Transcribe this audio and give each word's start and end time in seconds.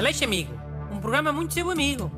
Aleixo 0.00 0.24
Amigo, 0.24 0.54
um 0.90 0.98
programa 0.98 1.30
muito 1.30 1.52
seu 1.52 1.70
amigo. 1.70 2.10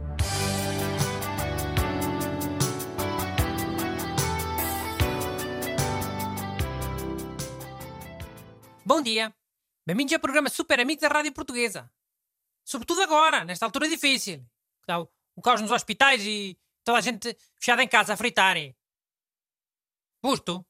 Bom 8.86 9.02
dia. 9.02 9.34
Bem-vindos 9.84 10.12
ao 10.12 10.20
programa 10.20 10.48
Super 10.48 10.78
Amigo 10.78 11.00
da 11.00 11.08
Rádio 11.08 11.32
Portuguesa. 11.32 11.90
Sobretudo 12.64 13.02
agora, 13.02 13.44
nesta 13.44 13.66
altura 13.66 13.88
difícil. 13.88 14.46
Está 14.82 15.00
o, 15.00 15.42
caos 15.42 15.60
nos 15.60 15.72
hospitais 15.72 16.24
e 16.24 16.56
toda 16.84 16.98
a 16.98 17.00
gente 17.00 17.36
fechada 17.56 17.82
em 17.82 17.88
casa 17.88 18.14
a 18.14 18.16
fritarem. 18.16 18.76
Busto, 20.22 20.64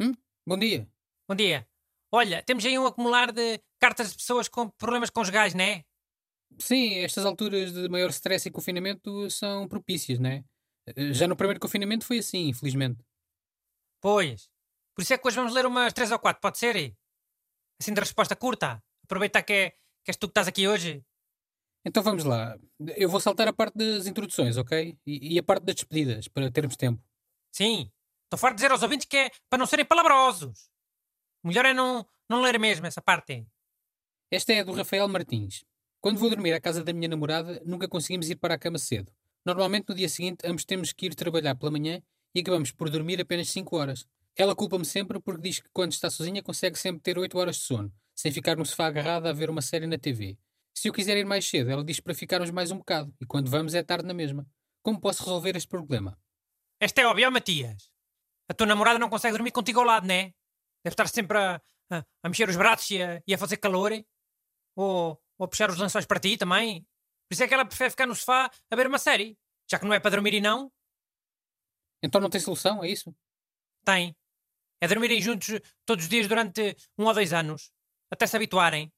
Hum? 0.00 0.14
Bom 0.46 0.56
dia. 0.56 0.90
bom 1.28 1.34
dia. 1.34 1.68
Olha, 2.10 2.42
temos 2.42 2.64
aí 2.64 2.78
um 2.78 2.86
acumular 2.86 3.32
de 3.32 3.60
cartas 3.78 4.12
de 4.12 4.16
pessoas 4.16 4.48
com 4.48 4.70
problemas 4.70 5.10
conjugais, 5.10 5.52
não 5.52 5.62
é? 5.62 5.84
Sim, 6.58 6.98
estas 6.98 7.24
alturas 7.24 7.72
de 7.72 7.88
maior 7.88 8.10
stress 8.10 8.48
e 8.48 8.50
confinamento 8.50 9.28
são 9.30 9.66
propícias, 9.68 10.18
não 10.18 10.30
é? 10.30 10.44
Eh, 10.86 11.12
Já 11.12 11.26
no 11.26 11.36
primeiro 11.36 11.60
confinamento 11.60 12.04
foi 12.04 12.18
assim, 12.18 12.48
infelizmente. 12.48 13.02
Pois. 14.00 14.48
Por 14.94 15.02
isso 15.02 15.12
é 15.12 15.18
que 15.18 15.26
hoje 15.26 15.36
vamos 15.36 15.52
ler 15.52 15.66
umas 15.66 15.92
três 15.92 16.12
ou 16.12 16.18
quatro, 16.18 16.40
pode 16.40 16.58
ser? 16.58 16.94
Assim 17.80 17.92
de 17.92 18.00
resposta 18.00 18.36
curta. 18.36 18.82
Aproveitar 19.04 19.42
que, 19.42 19.52
é, 19.52 19.70
que 19.70 20.10
és 20.10 20.16
tu 20.16 20.28
que 20.28 20.32
estás 20.32 20.48
aqui 20.48 20.68
hoje. 20.68 21.04
Então 21.84 22.02
vamos 22.02 22.24
lá. 22.24 22.56
Eu 22.96 23.08
vou 23.08 23.20
saltar 23.20 23.48
a 23.48 23.52
parte 23.52 23.76
das 23.76 24.06
introduções, 24.06 24.56
ok? 24.56 24.96
E, 25.06 25.34
e 25.34 25.38
a 25.38 25.42
parte 25.42 25.64
das 25.64 25.74
despedidas, 25.74 26.28
para 26.28 26.50
termos 26.50 26.76
tempo. 26.76 27.02
Sim. 27.52 27.90
Estou 28.24 28.38
farto 28.38 28.54
de 28.54 28.62
dizer 28.62 28.72
aos 28.72 28.82
ouvintes 28.82 29.06
que 29.06 29.16
é 29.16 29.30
para 29.50 29.58
não 29.58 29.66
serem 29.66 29.84
palabrosos. 29.84 30.70
O 31.42 31.48
melhor 31.48 31.66
é 31.66 31.74
não, 31.74 32.06
não 32.28 32.40
ler 32.40 32.58
mesmo 32.58 32.86
essa 32.86 33.02
parte. 33.02 33.46
Esta 34.30 34.52
é 34.52 34.64
do 34.64 34.72
Rafael 34.72 35.06
Martins. 35.08 35.64
Quando 36.04 36.18
vou 36.18 36.28
dormir 36.28 36.52
à 36.52 36.60
casa 36.60 36.84
da 36.84 36.92
minha 36.92 37.08
namorada, 37.08 37.62
nunca 37.64 37.88
conseguimos 37.88 38.28
ir 38.28 38.36
para 38.36 38.52
a 38.52 38.58
cama 38.58 38.76
cedo. 38.76 39.10
Normalmente 39.42 39.88
no 39.88 39.94
dia 39.94 40.06
seguinte 40.06 40.46
ambos 40.46 40.66
temos 40.66 40.92
que 40.92 41.06
ir 41.06 41.14
trabalhar 41.14 41.54
pela 41.54 41.72
manhã 41.72 42.02
e 42.34 42.40
acabamos 42.40 42.70
por 42.70 42.90
dormir 42.90 43.18
apenas 43.22 43.48
5 43.48 43.74
horas. 43.74 44.06
Ela 44.36 44.54
culpa-me 44.54 44.84
sempre 44.84 45.18
porque 45.18 45.40
diz 45.40 45.60
que 45.60 45.68
quando 45.72 45.92
está 45.92 46.10
sozinha 46.10 46.42
consegue 46.42 46.78
sempre 46.78 47.00
ter 47.00 47.18
8 47.18 47.38
horas 47.38 47.56
de 47.56 47.62
sono, 47.62 47.90
sem 48.14 48.30
ficar 48.30 48.54
no 48.54 48.66
sofá 48.66 48.88
agarrada 48.88 49.30
a 49.30 49.32
ver 49.32 49.48
uma 49.48 49.62
série 49.62 49.86
na 49.86 49.96
TV. 49.96 50.36
Se 50.74 50.88
eu 50.88 50.92
quiser 50.92 51.16
ir 51.16 51.24
mais 51.24 51.48
cedo, 51.48 51.70
ela 51.70 51.82
diz 51.82 52.00
para 52.00 52.12
ficarmos 52.12 52.50
mais 52.50 52.70
um 52.70 52.76
bocado, 52.76 53.10
e 53.18 53.24
quando 53.24 53.48
vamos 53.48 53.72
é 53.72 53.82
tarde 53.82 54.06
na 54.06 54.12
mesma. 54.12 54.46
Como 54.82 55.00
posso 55.00 55.24
resolver 55.24 55.56
este 55.56 55.70
problema? 55.70 56.18
Esta 56.78 57.00
é 57.00 57.06
óbvia, 57.06 57.30
Matias. 57.30 57.90
A 58.46 58.52
tua 58.52 58.66
namorada 58.66 58.98
não 58.98 59.08
consegue 59.08 59.38
dormir 59.38 59.52
contigo 59.52 59.80
ao 59.80 59.86
lado, 59.86 60.06
não 60.06 60.14
é? 60.14 60.34
Deve 60.84 60.92
estar 60.92 61.08
sempre 61.08 61.38
a, 61.38 61.62
a, 61.90 62.04
a 62.22 62.28
mexer 62.28 62.46
os 62.46 62.56
braços 62.56 62.90
e 62.90 63.02
a, 63.02 63.22
e 63.26 63.32
a 63.32 63.38
fazer 63.38 63.56
calor. 63.56 63.90
Ou, 64.76 65.18
ou 65.38 65.44
a 65.44 65.48
puxar 65.48 65.70
os 65.70 65.78
lençóis 65.78 66.06
para 66.06 66.20
ti 66.20 66.36
também. 66.36 66.82
Por 67.28 67.34
isso 67.34 67.42
é 67.44 67.48
que 67.48 67.54
ela 67.54 67.64
prefere 67.64 67.90
ficar 67.90 68.06
no 68.06 68.14
sofá 68.14 68.50
a 68.70 68.76
ver 68.76 68.86
uma 68.86 68.98
série. 68.98 69.38
Já 69.70 69.78
que 69.78 69.84
não 69.84 69.94
é 69.94 70.00
para 70.00 70.10
dormir 70.10 70.34
e 70.34 70.40
não, 70.40 70.70
Então 72.02 72.20
não 72.20 72.28
tem 72.30 72.40
solução, 72.40 72.84
é 72.84 72.88
isso? 72.88 73.14
tem. 73.84 74.14
É 74.80 74.86
dormirem 74.88 75.20
juntos 75.22 75.48
todos 75.86 76.04
os 76.04 76.10
dias 76.10 76.28
durante 76.28 76.76
um 76.98 77.04
ou 77.06 77.14
dois 77.14 77.32
anos. 77.32 77.72
Até 78.10 78.26
se 78.26 78.36
habituarem. 78.36 78.92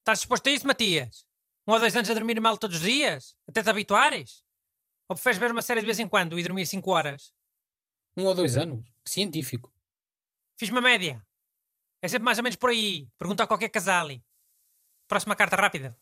Estás 0.00 0.18
disposto 0.18 0.48
a 0.48 0.50
isso, 0.50 0.66
Matias? 0.66 1.26
Um 1.66 1.72
ou 1.72 1.78
dois 1.78 1.94
anos 1.94 2.10
a 2.10 2.14
dormir 2.14 2.40
mal 2.40 2.58
todos 2.58 2.76
os 2.78 2.82
dias? 2.82 3.36
Até 3.48 3.62
te 3.62 3.70
habituares? 3.70 4.42
Ou 5.08 5.14
preferes 5.14 5.38
ver 5.38 5.52
uma 5.52 5.62
série 5.62 5.80
de 5.80 5.86
vez 5.86 6.00
em 6.00 6.08
quando 6.08 6.36
e 6.38 6.42
dormir 6.42 6.66
cinco 6.66 6.90
horas? 6.90 7.32
Um 8.16 8.24
ou 8.24 8.34
dois 8.34 8.56
anos? 8.56 8.84
Científico. 9.06 9.72
Fiz 10.58 10.70
uma 10.70 10.80
média. 10.80 11.24
É 12.02 12.08
sempre 12.08 12.24
mais 12.24 12.38
ou 12.38 12.44
menos 12.44 12.56
por 12.56 12.70
aí. 12.70 13.08
Pergunta 13.18 13.44
a 13.44 13.46
qualquer 13.46 13.68
casal. 13.68 14.08
Próxima 15.08 15.36
carta 15.36 15.54
rápida. 15.54 15.96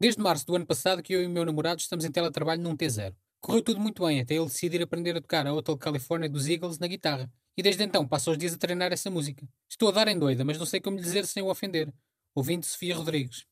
Desde 0.00 0.20
março 0.20 0.46
do 0.46 0.56
ano 0.56 0.66
passado 0.66 1.02
que 1.02 1.12
eu 1.12 1.22
e 1.22 1.26
o 1.26 1.30
meu 1.30 1.44
namorado 1.44 1.80
estamos 1.80 2.04
em 2.04 2.10
teletrabalho 2.10 2.62
num 2.62 2.76
T0. 2.76 3.14
Correu 3.40 3.62
tudo 3.62 3.78
muito 3.78 4.06
bem 4.06 4.20
até 4.20 4.34
ele 4.34 4.46
decidir 4.46 4.80
aprender 4.82 5.16
a 5.16 5.20
tocar 5.20 5.46
a 5.46 5.52
Hotel 5.52 5.76
California 5.76 6.30
dos 6.30 6.48
Eagles 6.48 6.78
na 6.78 6.86
guitarra. 6.86 7.30
E 7.56 7.62
desde 7.62 7.82
então 7.84 8.08
passo 8.08 8.30
os 8.30 8.38
dias 8.38 8.54
a 8.54 8.58
treinar 8.58 8.90
essa 8.90 9.10
música. 9.10 9.46
Estou 9.68 9.90
a 9.90 9.92
dar 9.92 10.08
em 10.08 10.18
doida, 10.18 10.44
mas 10.44 10.58
não 10.58 10.64
sei 10.64 10.80
como 10.80 10.96
lhe 10.96 11.02
dizer 11.02 11.26
sem 11.26 11.42
o 11.42 11.50
ofender. 11.50 11.92
Ouvindo 12.34 12.64
Sofia 12.64 12.96
Rodrigues. 12.96 13.44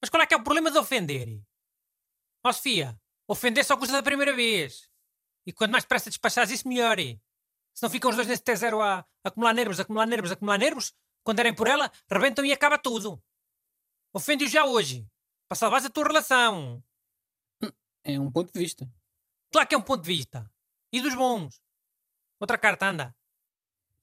Mas 0.00 0.08
qual 0.08 0.22
é 0.22 0.26
que 0.26 0.32
é 0.32 0.36
o 0.36 0.42
problema 0.42 0.70
de 0.70 0.78
ofender? 0.78 1.40
Ó 2.44 2.52
Sofia, 2.52 2.98
ofender 3.28 3.64
só 3.64 3.76
custa 3.76 3.92
da 3.92 4.02
primeira 4.02 4.34
vez. 4.34 4.88
E 5.46 5.52
quanto 5.52 5.72
mais 5.72 5.84
depressa 5.84 6.08
despachares 6.08 6.50
isso, 6.50 6.66
melhor. 6.66 6.96
Se 7.74 7.82
não 7.82 7.90
ficam 7.90 8.10
os 8.10 8.16
dois 8.16 8.28
nesse 8.28 8.42
T0 8.42 8.80
a, 8.80 9.00
a 9.00 9.06
acumular 9.24 9.52
nervos, 9.52 9.78
acumular 9.78 10.06
nervos, 10.06 10.32
acumular 10.32 10.58
nervos, 10.58 10.94
quando 11.22 11.36
derem 11.36 11.54
por 11.54 11.66
ela, 11.66 11.90
rebentam 12.10 12.44
e 12.44 12.52
acaba 12.52 12.78
tudo. 12.78 13.22
Ofende-o 14.12 14.48
já 14.48 14.64
hoje. 14.64 15.06
Para 15.48 15.56
salvares 15.56 15.86
a 15.86 15.90
tua 15.90 16.04
relação. 16.04 16.82
É 18.04 18.18
um 18.18 18.30
ponto 18.30 18.52
de 18.52 18.58
vista. 18.58 18.90
Claro 19.50 19.68
que 19.68 19.74
é 19.74 19.78
um 19.78 19.82
ponto 19.82 20.02
de 20.02 20.08
vista. 20.14 20.50
E 20.92 21.00
dos 21.00 21.14
bons. 21.14 21.60
Outra 22.40 22.58
carta, 22.58 22.88
anda. 22.88 23.16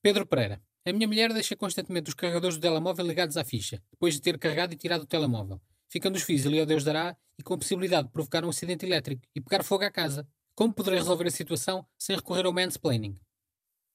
Pedro 0.02 0.26
Pereira. 0.26 0.62
A 0.86 0.94
minha 0.94 1.08
mulher 1.08 1.32
deixa 1.34 1.56
constantemente 1.56 2.10
os 2.10 2.16
carregadores 2.16 2.58
do 2.58 2.62
telemóvel 2.62 3.06
ligados 3.06 3.38
à 3.38 3.44
ficha, 3.44 3.84
depois 3.92 4.16
de 4.16 4.22
ter 4.22 4.40
carregado 4.40 4.74
e 4.74 4.78
tirado 4.78 5.02
o 5.02 5.06
telemóvel. 5.06 5.62
Ficando 5.90 6.16
os 6.16 6.24
fios 6.24 6.46
ali 6.46 6.60
ao 6.60 6.66
Deus 6.66 6.84
dará 6.84 7.16
e 7.38 7.44
com 7.44 7.54
a 7.54 7.58
possibilidade 7.58 8.08
de 8.08 8.14
provocar 8.14 8.46
um 8.46 8.50
acidente 8.50 8.86
elétrico 8.86 9.22
e 9.36 9.42
pegar 9.42 9.64
fogo 9.64 9.84
à 9.84 9.92
casa. 9.92 10.28
Como 10.56 10.74
poderei 10.74 11.00
resolver 11.00 11.28
a 11.28 11.32
situação 11.32 11.86
sem 11.98 12.16
recorrer 12.16 12.46
ao 12.46 12.54
mansplaining? 12.54 13.20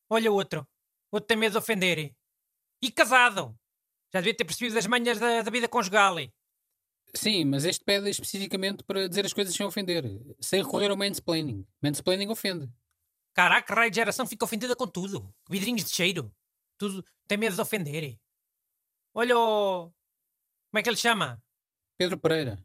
Olha 0.09 0.31
outro. 0.31 0.67
Outro 1.11 1.27
tem 1.27 1.37
medo 1.37 1.53
de 1.53 1.59
ofender. 1.59 2.15
E 2.83 2.91
casado. 2.91 3.59
Já 4.15 4.21
devia 4.21 4.37
ter 4.37 4.45
percebido 4.45 4.79
as 4.79 4.87
manhas 4.87 5.19
da, 5.19 5.43
da 5.43 5.51
vida 5.51 5.69
conjugal. 5.69 6.15
Sim, 7.13 7.47
mas 7.47 7.65
este 7.65 7.85
pede 7.85 8.09
especificamente 8.09 8.85
para 8.85 9.09
dizer 9.09 9.27
as 9.27 9.33
coisas 9.33 9.53
sem 9.53 9.67
ofender, 9.67 10.05
sem 10.41 10.63
recorrer 10.63 10.89
ao 10.89 10.97
mansplaining. 10.97 11.67
Mansplaining 11.83 12.29
ofende. 12.29 12.73
Caraca, 13.33 13.75
raio 13.75 13.91
de 13.91 13.97
geração 13.97 14.25
fica 14.25 14.45
ofendida 14.45 14.77
com 14.77 14.87
tudo. 14.87 15.35
Vidrinhos 15.51 15.83
de 15.83 15.91
cheiro. 15.91 16.33
Tudo 16.79 17.05
tem 17.27 17.37
medo 17.37 17.57
de 17.57 17.61
ofender. 17.61 18.17
Olha 19.13 19.37
o... 19.37 19.93
Como 20.71 20.79
é 20.79 20.83
que 20.83 20.89
ele 20.89 20.97
chama? 20.97 21.43
Pedro 21.99 22.17
Pereira. 22.17 22.65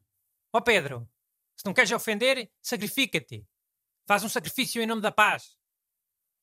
Ó 0.53 0.61
Pedro, 0.61 1.09
se 1.57 1.65
não 1.65 1.73
queres 1.73 1.91
ofender, 1.91 2.51
sacrifica-te. 2.61 3.43
Faz 4.07 4.23
um 4.23 4.29
sacrifício 4.29 4.83
em 4.83 4.85
nome 4.85 5.01
da 5.01 5.11
paz. 5.11 5.57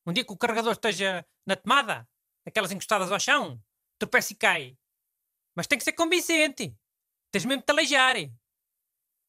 Um 0.05 0.13
dia 0.13 0.25
que 0.25 0.33
o 0.33 0.37
carregador 0.37 0.73
esteja 0.73 1.25
na 1.47 1.55
tomada, 1.55 2.09
aquelas 2.45 2.73
encostadas 2.73 3.13
ao 3.13 3.21
chão, 3.21 3.63
tropeça 3.99 4.33
e 4.33 4.37
cai. 4.37 4.77
Mas 5.57 5.67
tem 5.67 5.79
que 5.79 5.85
ser 5.85 5.93
convincente. 5.93 6.77
Tens 7.33 7.45
mesmo 7.45 7.61
de 7.63 7.67
te 7.67 7.71
aleijar. 7.71 8.17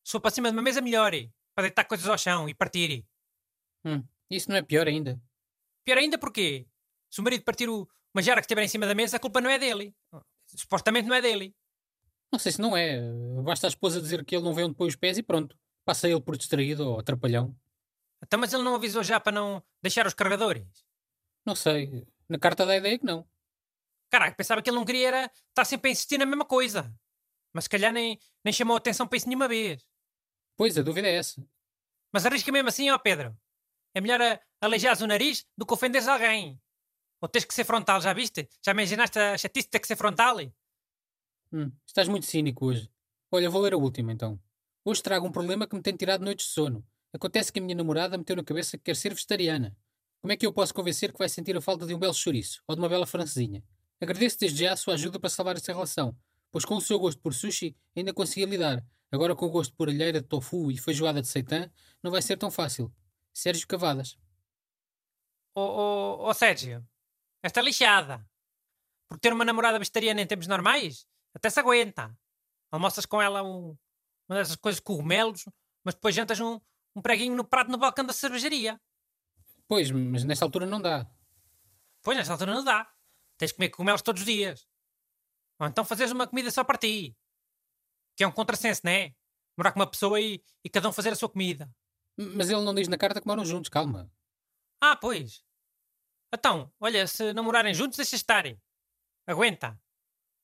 Se 0.03 0.11
for 0.11 0.19
para 0.21 0.31
cima 0.31 0.49
de 0.51 0.55
uma 0.57 0.61
mesa, 0.61 0.81
melhor. 0.81 1.11
Para 1.55 1.63
deitar 1.67 1.85
coisas 1.85 2.07
ao 2.07 2.17
chão 2.17 2.47
e 2.49 2.53
partir. 2.53 3.05
Hum, 3.85 4.03
isso 4.29 4.49
não 4.49 4.57
é 4.57 4.61
pior 4.61 4.87
ainda. 4.87 5.19
Pior 5.85 5.97
ainda 5.97 6.17
porque 6.17 6.67
se 7.09 7.19
o 7.19 7.23
marido 7.23 7.43
partir 7.43 7.69
o- 7.69 7.87
uma 8.13 8.21
jarra 8.21 8.37
que 8.41 8.45
estiver 8.45 8.63
em 8.63 8.67
cima 8.67 8.85
da 8.85 8.93
mesa, 8.93 9.17
a 9.17 9.19
culpa 9.19 9.39
não 9.41 9.49
é 9.49 9.57
dele. 9.57 9.95
Supostamente 10.45 11.07
não 11.07 11.15
é 11.15 11.21
dele. 11.21 11.55
Não 12.31 12.37
sei 12.39 12.51
se 12.51 12.59
não 12.61 12.75
é. 12.75 12.99
Basta 13.43 13.67
a 13.67 13.69
esposa 13.69 14.01
dizer 14.01 14.23
que 14.25 14.35
ele 14.35 14.43
não 14.43 14.53
vê 14.53 14.63
onde 14.63 14.75
põe 14.75 14.87
os 14.87 14.95
pés 14.95 15.17
e 15.17 15.23
pronto. 15.23 15.57
Passa 15.85 16.09
ele 16.09 16.21
por 16.21 16.35
distraído 16.37 16.89
ou 16.89 16.99
atrapalhão. 16.99 17.55
Então, 18.21 18.37
mas 18.39 18.51
ele 18.53 18.63
não 18.63 18.75
avisou 18.75 19.03
já 19.03 19.19
para 19.19 19.31
não 19.31 19.63
deixar 19.81 20.05
os 20.05 20.13
carregadores? 20.13 20.65
Não 21.45 21.55
sei. 21.55 22.05
Na 22.27 22.37
carta 22.37 22.65
dá 22.65 22.73
a 22.73 22.77
ideia 22.77 22.99
que 22.99 23.05
não. 23.05 23.25
Caraca, 24.17 24.35
pensava 24.35 24.63
que 24.63 24.69
ele 24.71 24.77
não 24.77 24.83
queria 24.85 25.07
era 25.09 25.31
estar 25.49 25.63
sempre 25.63 25.89
a 25.89 25.91
insistir 25.91 26.17
na 26.17 26.25
mesma 26.25 26.43
coisa. 26.43 26.91
Mas 27.53 27.65
se 27.65 27.69
calhar 27.69 27.93
nem, 27.93 28.19
nem 28.43 28.51
chamou 28.51 28.75
atenção 28.75 29.07
para 29.07 29.15
isso 29.15 29.27
nenhuma 29.27 29.47
vez. 29.47 29.85
Pois, 30.55 30.75
a 30.75 30.81
dúvida 30.81 31.07
é 31.07 31.13
essa. 31.17 31.47
Mas 32.11 32.25
arrisca 32.25 32.51
mesmo 32.51 32.67
assim, 32.67 32.89
ó 32.89 32.97
Pedro. 32.97 33.37
É 33.93 34.01
melhor 34.01 34.19
a- 34.19 34.39
aleijares 34.59 35.01
o 35.01 35.07
nariz 35.07 35.45
do 35.55 35.67
que 35.67 35.73
ofenderes 35.75 36.07
alguém. 36.07 36.59
Ou 37.21 37.29
tens 37.29 37.45
que 37.45 37.53
ser 37.53 37.63
frontal, 37.63 38.01
já 38.01 38.11
viste? 38.11 38.49
Já 38.65 38.71
imaginaste 38.71 39.19
a 39.19 39.37
chatice 39.37 39.67
de 39.67 39.69
ter 39.71 39.79
que 39.79 39.87
ser 39.87 39.95
frontal? 39.95 40.37
Hum, 41.53 41.71
estás 41.85 42.07
muito 42.07 42.25
cínico 42.25 42.65
hoje. 42.65 42.89
Olha, 43.31 43.51
vou 43.51 43.61
ler 43.61 43.73
a 43.73 43.77
última 43.77 44.11
então. 44.11 44.39
Hoje 44.83 45.03
trago 45.03 45.27
um 45.27 45.31
problema 45.31 45.67
que 45.67 45.75
me 45.75 45.81
tem 45.83 45.95
tirado 45.95 46.25
noites 46.25 46.47
de 46.47 46.53
sono. 46.53 46.83
Acontece 47.13 47.53
que 47.53 47.59
a 47.59 47.61
minha 47.61 47.75
namorada 47.75 48.17
meteu 48.17 48.35
na 48.35 48.43
cabeça 48.43 48.79
que 48.79 48.83
quer 48.85 48.95
ser 48.95 49.13
vegetariana. 49.13 49.77
Como 50.21 50.31
é 50.31 50.37
que 50.37 50.45
eu 50.45 50.51
posso 50.51 50.73
convencer 50.73 51.11
que 51.11 51.19
vai 51.19 51.29
sentir 51.29 51.55
a 51.55 51.61
falta 51.61 51.85
de 51.85 51.93
um 51.93 51.99
belo 51.99 52.15
chouriço 52.15 52.63
ou 52.67 52.75
de 52.75 52.81
uma 52.81 52.89
bela 52.89 53.05
francesinha? 53.05 53.63
Agradeço 53.99 54.39
desde 54.39 54.63
já 54.63 54.73
a 54.73 54.77
sua 54.77 54.93
ajuda 54.93 55.19
para 55.19 55.29
salvar 55.29 55.55
esta 55.55 55.73
relação, 55.73 56.15
pois 56.51 56.63
com 56.63 56.75
o 56.75 56.81
seu 56.81 56.99
gosto 56.99 57.19
por 57.19 57.33
sushi 57.33 57.75
ainda 57.95 58.13
consegui 58.13 58.45
lidar. 58.45 58.85
Agora 59.11 59.35
com 59.35 59.45
o 59.45 59.49
gosto 59.49 59.75
por 59.75 59.89
alheira 59.89 60.21
de 60.21 60.27
tofu 60.27 60.71
e 60.71 60.77
feijoada 60.77 61.21
de 61.21 61.27
seitã, 61.27 61.71
não 62.03 62.11
vai 62.11 62.21
ser 62.21 62.37
tão 62.37 62.51
fácil. 62.51 62.93
Sérgio 63.33 63.67
Cavadas. 63.67 64.17
Ô, 65.55 65.61
ô, 65.61 66.29
ô 66.29 66.33
Sérgio, 66.33 66.85
esta 67.41 67.61
lixada. 67.61 68.27
Por 69.07 69.17
ter 69.17 69.31
uma 69.31 69.45
namorada 69.45 69.79
vegetariana 69.79 70.21
em 70.21 70.27
tempos 70.27 70.47
normais, 70.47 71.07
até 71.33 71.49
se 71.49 71.59
aguenta. 71.59 72.15
Almoças 72.69 73.05
com 73.05 73.21
ela 73.21 73.41
um, 73.41 73.77
uma 74.27 74.37
dessas 74.37 74.57
coisas 74.57 74.81
cogumelos, 74.81 75.45
mas 75.83 75.95
depois 75.95 76.13
jantas 76.13 76.39
um, 76.39 76.59
um 76.95 77.01
preguinho 77.01 77.35
no 77.35 77.45
prato 77.45 77.71
no 77.71 77.77
balcão 77.77 78.05
da 78.05 78.11
cervejaria. 78.11 78.79
Pois, 79.67 79.89
mas 79.89 80.23
nesta 80.25 80.43
altura 80.43 80.65
não 80.65 80.81
dá. 80.81 81.09
Pois, 82.03 82.17
nessa 82.17 82.33
altura 82.33 82.53
não 82.53 82.63
dá. 82.63 82.91
Tens 83.37 83.49
de 83.49 83.55
comer 83.55 83.69
cogumelos 83.69 84.01
todos 84.01 84.21
os 84.21 84.25
dias. 84.25 84.67
Ou 85.59 85.67
então 85.67 85.85
fazes 85.85 86.11
uma 86.11 86.27
comida 86.27 86.51
só 86.51 86.63
para 86.63 86.77
ti. 86.77 87.15
Que 88.15 88.23
é 88.23 88.27
um 88.27 88.31
contrassenso, 88.31 88.81
não 88.83 88.91
é? 88.91 89.15
Morar 89.57 89.71
com 89.71 89.79
uma 89.79 89.89
pessoa 89.89 90.19
e, 90.19 90.43
e 90.63 90.69
cada 90.69 90.89
um 90.89 90.93
fazer 90.93 91.09
a 91.11 91.15
sua 91.15 91.29
comida. 91.29 91.69
Mas 92.17 92.49
ele 92.49 92.61
não 92.61 92.73
diz 92.73 92.87
na 92.87 92.97
carta 92.97 93.21
que 93.21 93.27
moram 93.27 93.45
juntos, 93.45 93.69
calma. 93.69 94.11
Ah, 94.81 94.95
pois. 94.95 95.43
Então, 96.33 96.73
olha, 96.79 97.07
se 97.07 97.33
namorarem 97.33 97.73
juntos, 97.73 97.97
deixa 97.97 98.15
estarem. 98.15 98.61
Aguenta. 99.27 99.79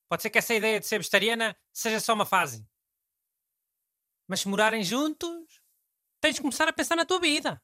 Pode 0.08 0.22
ser 0.22 0.30
que 0.30 0.38
essa 0.38 0.54
ideia 0.54 0.78
de 0.78 0.86
ser 0.86 0.98
vegetariana 0.98 1.56
seja 1.72 2.00
só 2.00 2.14
uma 2.14 2.26
fase. 2.26 2.66
Mas 4.28 4.40
se 4.40 4.48
morarem 4.48 4.82
juntos, 4.82 5.60
tens 6.20 6.36
de 6.36 6.40
começar 6.40 6.68
a 6.68 6.72
pensar 6.72 6.96
na 6.96 7.04
tua 7.04 7.20
vida. 7.20 7.62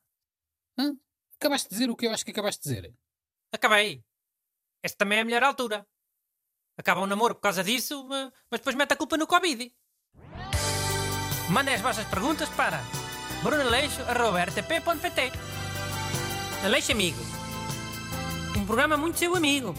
Hã? 0.79 0.97
Acabaste 1.37 1.69
de 1.69 1.75
dizer 1.75 1.91
o 1.91 1.97
que 1.97 2.07
eu 2.07 2.13
acho 2.13 2.25
que 2.25 2.31
acabaste 2.31 2.63
de 2.63 2.75
dizer. 2.75 2.95
Acabei. 3.53 4.05
Esta 4.83 4.99
também 4.99 5.19
é 5.19 5.23
a 5.23 5.25
melhor 5.25 5.43
altura. 5.43 5.87
Acaba 6.79 7.01
o 7.01 7.07
namoro 7.07 7.35
por 7.35 7.43
causa 7.43 7.63
disso, 7.63 8.05
ma- 8.09 8.33
mas 8.51 8.61
depois 8.61 8.75
mete 8.77 8.93
a 8.93 8.97
culpa 8.97 9.17
no 9.17 9.27
Covid. 9.27 9.73
Mandem 11.51 11.75
as 11.75 11.81
vossas 11.81 12.07
perguntas 12.07 12.49
para 12.51 12.81
brunaleixo.rtp.pt 13.43 15.33
Aleixo 16.65 16.93
Amigo. 16.93 17.19
Um 18.57 18.65
programa 18.67 18.97
muito 18.97 19.19
seu 19.19 19.35
amigo. 19.35 19.75